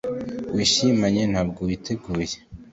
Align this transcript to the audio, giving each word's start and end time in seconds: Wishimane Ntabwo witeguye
Wishimane 0.55 1.21
Ntabwo 1.31 1.59
witeguye 1.69 2.37